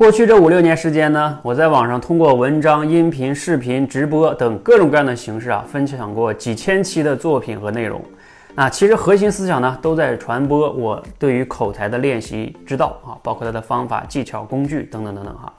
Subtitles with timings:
[0.00, 8.02] 过去这五六年时间呢，我在网上通过文章、音频、视频、直播等各种各样的形式啊，分享过几千期的作品和内容。
[8.54, 15.52] 那其实核心思想呢，都在传播我对于口才的练习之道啊，包括它的方法、技巧、工具等等等等哈。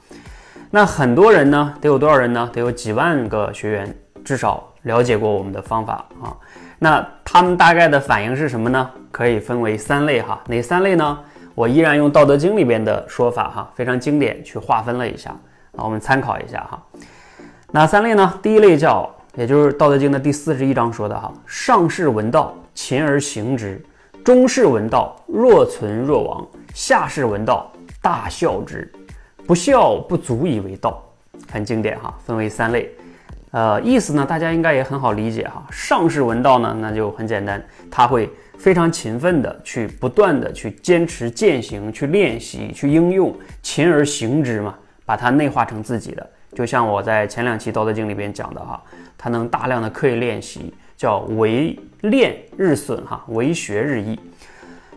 [0.71, 2.49] 那很多人呢，得有多少人呢？
[2.51, 3.96] 得有几万个学员，
[4.26, 6.35] 至少了解过我们的方法啊。
[6.79, 8.89] 那他们大概的反应是什么呢？
[9.12, 10.42] 可以分为三类哈。
[10.47, 11.19] 哪三类呢？
[11.62, 15.30] 我依然用《道德经》里边的说法哈，非常经典，去划分了一下
[15.78, 16.84] 啊，我们参考一下哈。
[17.70, 18.34] 哪三类呢？
[18.42, 23.76] 第一类叫，也就是《道德经》的第四十一章说的哈：上士闻道，勤而行之；
[24.24, 26.44] 中士闻道，若存若亡；
[26.74, 27.72] 下士闻道，
[28.02, 28.91] 大笑之。
[29.46, 31.00] 不孝不足以为道，
[31.52, 32.12] 很经典哈。
[32.26, 32.91] 分为三类，
[33.52, 35.64] 呃，意思呢，大家应该也很好理解哈。
[35.70, 38.30] 上士闻道呢，那就很简单，他会。
[38.58, 46.30] 非常勤奋的去不断的去坚持践行，去练习，去应用，勤而行之嘛，把它内化成自己的。
[46.54, 48.79] 就像我在前两期《道德经》里边讲的哈，
[49.18, 54.20] 他能大量的刻意练习，叫为练日损哈，为学日益。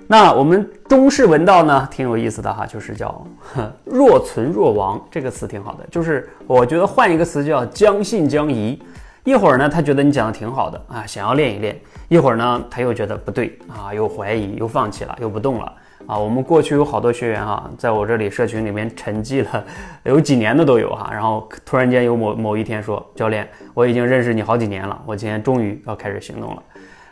[0.07, 3.27] 那我们中式文道呢，挺有意思的哈，就是叫
[3.85, 8.81] 若存若亡，这个词挺好的，就是我觉得换一个词叫将信将疑。
[9.25, 11.75] 一会儿呢，他觉得你讲的挺好的啊，想要练一练；
[12.09, 15.73] 一会儿呢，他又觉得不对啊，又怀疑，又放弃了，又不动了
[16.07, 16.19] 啊。
[16.19, 19.65] 我们过去有好多学员哈，在我这里社群里面沉寂了
[20.05, 26.63] 有几年的都有哈，然后突然间有某某一天说：“教练，我已经认识你好几年了，我今天终于要开始行动了。”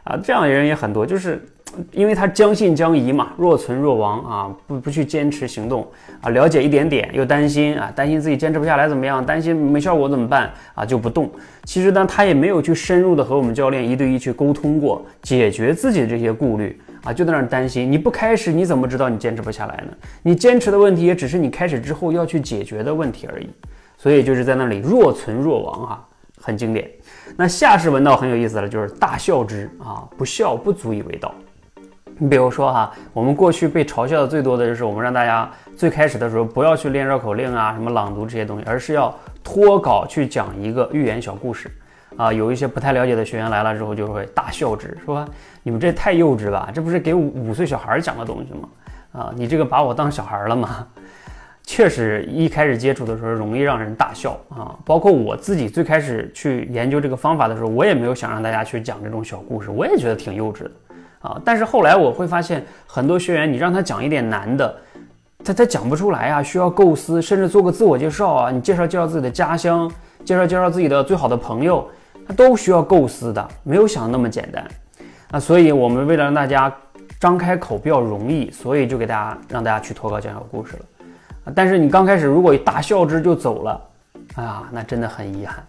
[0.04, 1.42] 啊，这样的人也很多，就是。
[1.92, 5.86] 因为他将信将疑嘛，若存若亡啊，不不去坚持行动
[6.20, 11.30] 啊，了解一点点又担心啊，担心自己坚持不下来怎么样，担心没效果怎么办啊，就不动。
[11.64, 17.90] 其实呢，他也没有去深入的和我们教练一对一去沟通过，解决自己的这些顾虑啊，就在那儿担心。
[17.90, 19.92] 你不开始，你怎么知道你坚持不下来呢？
[20.22, 23.48] 你坚持的问题也只是你开始之后要去解决的问题而已。
[23.96, 26.08] 所以就是在那里若存若亡哈，
[26.40, 26.90] 很经典。
[27.36, 31.32] 那下士闻道很有意思了，就是大笑之啊，不笑不足以为道。
[32.18, 41.70] 你比如说哈，我们过去被嘲笑的最多的就是我们让大家最开始的时候不要去练绕口令啊，什么朗读这些东西，而是要脱稿去讲一个寓言小故事
[42.16, 42.32] 啊。
[42.32, 45.26] 有一些不太了解的学员来了之后就会大笑之，说
[45.62, 48.68] 你们这太幼稚吧，这不是给五五岁小孩讲的东西吗？
[49.12, 50.86] 啊，你这个把我当小孩了吗？
[51.64, 54.74] 确实，一开始接触的时候容易让人大笑啊。
[54.84, 60.70] 包括我自己最开始去研究这个方法的时候，我也没有想让大家去讲这种小故事，我也觉得挺幼稚的。
[61.22, 61.40] 啊！
[61.44, 64.76] 但是后来我会发现，很多学员你让他讲一点难的，
[65.44, 69.90] 他他讲不出来啊，需要构思，甚至做个自我介绍啊，你介绍介绍自己的家乡，
[70.24, 71.88] 介绍介绍自己的最好的朋友，
[72.26, 74.66] 他都需要构思的，没有想那么简单。
[75.30, 76.72] 啊，所以我们为了让大家
[77.20, 81.52] 张开口比较容易，所以就给大家让大家去脱稿讲小故事了。
[81.54, 83.80] 但是你刚开始如果一大笑之就走了，
[84.34, 85.64] 啊，那真的很遗憾。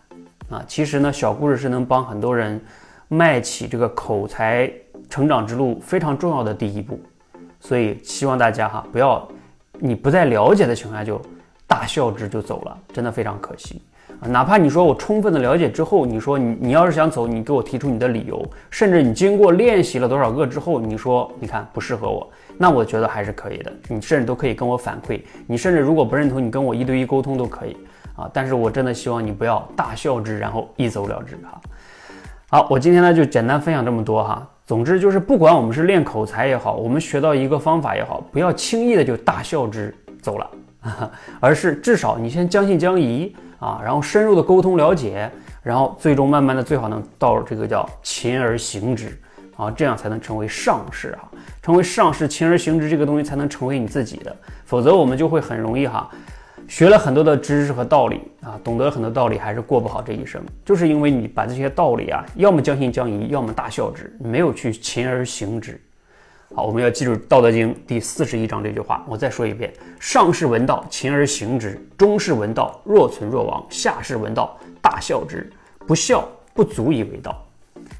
[0.50, 2.60] 啊，其实呢，小故事是能帮很多人
[3.08, 4.72] 迈起这个口才。
[5.14, 7.00] 成长之路非常重要的第一步，
[7.60, 9.28] 所以希望大家哈不要，
[9.74, 11.22] 你不在了解的情况下就
[11.68, 13.80] 大笑之就走了，真的非常可惜
[14.22, 14.26] 啊！
[14.28, 27.78] 哪怕你说我充分的了解之后，你说你你要是想走，你给我提出你的理由，甚至你经过练习了多少个之后，你说你看不适合我，那我觉得还是可以的，你甚至都可以跟我反馈，你甚至如果不认同，你跟我一对一沟通都可以
[28.16, 28.28] 啊！
[28.34, 31.62] 但是我真的希望你不要大笑之然后一走了之哈。
[32.50, 34.50] 好，我今天呢就简单分享这么多哈。
[34.66, 40.50] 总之就是，不管我们是练口才也好，我们学到一个方法也好，不要轻易的就大笑之走了，
[41.42, 45.30] 而是至少你先将信将疑啊，然后深入的沟通了解，
[45.62, 49.20] 然后最终慢慢的最好能到这个叫勤而行之
[49.58, 51.28] 啊，这样才能成为上士啊，
[51.62, 56.10] 成为上士，勤而行之这个东西才能成为你自己的，否则我们就会很容易哈。
[56.68, 65.80] 学了很多的知识和道理啊，懂得了很多道理，还是过不好这一生，就是因为你把这些道理啊，要么将信将疑，要么大笑之，没有去勤而行之。
[66.56, 75.52] 好，我们要记住《道德经》第四十一章这句话，我再说一遍：上士闻道，勤而行之；中士闻道，若存若亡；下士闻道，大笑之。
[75.88, 77.44] 不笑不足以为道。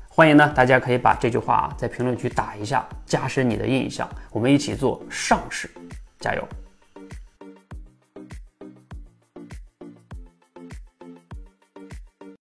[0.08, 4.08] 欢迎呢，大家可以把这句话啊在评论区打一下，加深你的印象。
[4.32, 5.68] 我们一起做上士，
[6.20, 6.48] 加油！